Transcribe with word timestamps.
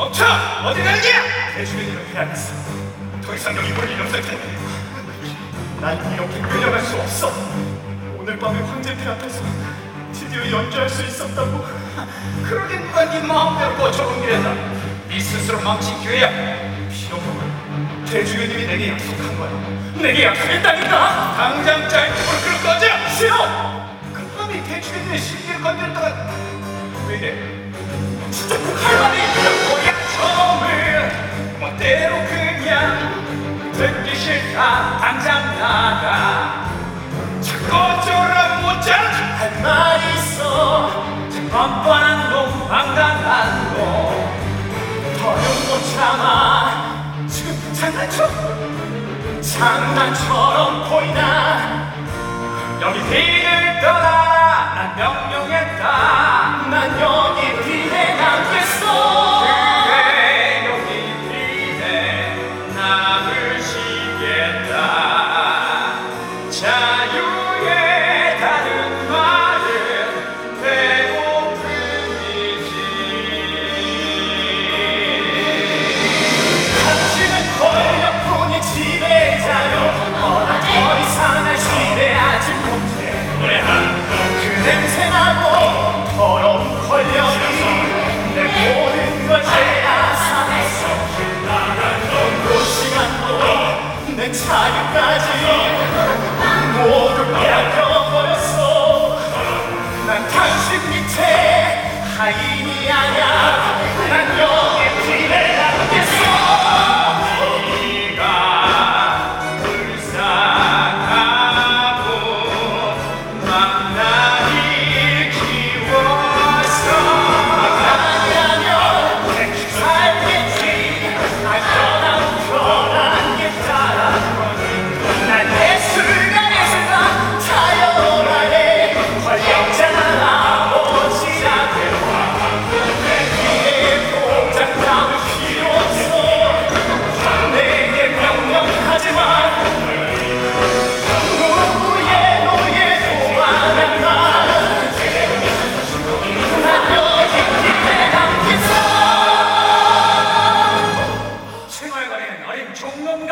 멈춰! 0.00 0.24
어디 0.64 0.82
가는 0.82 1.02
게야? 1.02 1.20
대주민이를 1.58 2.06
해야겠어. 2.14 2.54
더 3.22 3.34
이상 3.34 3.54
여기 3.54 3.70
볼 3.74 3.86
일 3.86 4.00
없을 4.00 4.22
텐데. 4.22 4.56
난 5.78 6.14
이렇게 6.14 6.40
끌려갈 6.40 6.80
수 6.80 6.96
없어. 6.96 7.30
오늘 8.18 8.38
밤에 8.38 8.60
황제폐 8.62 9.06
앞에서 9.10 9.42
드디어 10.14 10.50
연주할 10.50 10.88
수 10.88 11.02
있었다고. 11.04 11.66
그러긴 12.48 12.80
누가 12.86 13.10
네 13.10 13.20
마음대로 13.20 13.76
거쳐온 13.76 14.22
길에다. 14.22 14.54
네 15.10 15.20
스스로 15.20 15.60
망친 15.60 16.00
기회야. 16.00 16.30
필요하면 16.88 18.06
대주교님이 18.06 18.66
내게 18.68 18.88
약속한 18.92 19.36
거야. 19.38 19.50
내게 19.96 20.24
약속했다니까. 20.24 21.34
당장 21.36 21.86
짤집으로 21.90 22.38
끌어 22.40 22.72
꺼져. 22.72 22.86
싫어. 23.18 23.90
그 24.14 24.26
밤이 24.38 24.64
대주교님의 24.64 25.18
신 25.18 25.39
자꾸 37.40 37.76
어쩌라 37.76 38.58
못자 38.60 38.94
할 39.38 39.62
말이 39.62 40.14
있어. 40.14 41.04
뻔뻔한 41.50 42.30
놈 42.30 42.68
방당한 42.68 43.74
놈. 43.74 43.80
더는 45.18 45.42
못 45.68 45.70
참아. 45.94 47.26
지금 47.28 47.72
장난쳐? 47.72 48.28
장난처럼 49.40 50.88
보이나? 50.88 51.92
여기 52.80 53.00
비를 53.08 53.80
떠나. 53.80 54.74
난 54.74 54.96
명령했다. 54.96 55.82
난 56.70 57.00
여기 57.00 57.59
자유까지 94.50 95.26
모두 96.76 97.18
빼앗겨버렸어. 97.32 98.58
난 100.08 100.28
당신 100.28 100.90
밑에 100.90 101.22
하인이 102.18 102.59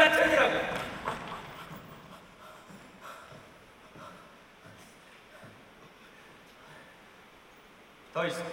같으니라고 0.08 0.78
더 8.14 8.26
이상 8.26 8.44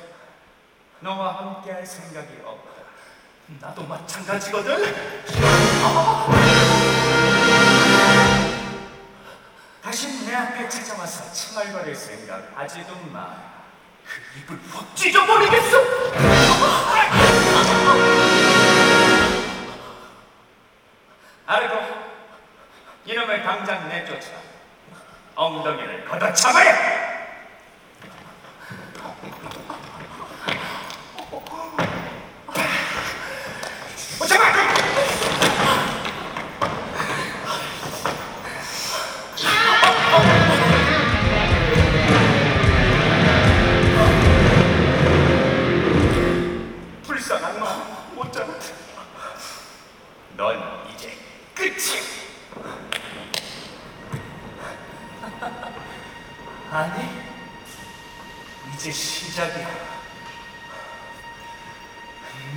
너와 1.00 1.38
함께할 1.38 1.86
생각이 1.86 2.42
없다 2.44 2.72
나도 3.60 3.84
마찬가지거든 3.84 4.96
다시 9.82 10.26
내 10.26 10.34
앞에 10.36 10.68
찾아와서 10.68 11.32
칭얼거릴 11.32 11.96
생각 11.96 12.52
하지도 12.56 12.96
마. 13.12 13.56
그 14.04 14.40
입을 14.40 14.60
확 14.72 14.96
찢어버리겠어. 14.96 15.78
이놈을 23.26 23.42
당장 23.42 23.90
내쫓아 23.90 24.30
엉덩이를 25.36 26.06
걷어차버려. 26.06 27.06
넌 50.38 50.60
이제 50.94 51.18
끝이야. 51.56 52.16
아니, 56.76 57.10
이제 58.74 58.92
시작이야. 58.92 59.66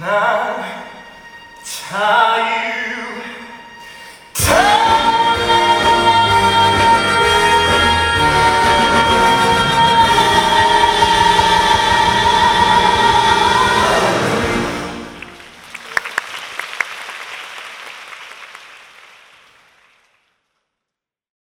난 0.00 0.84
자유 1.62 3.07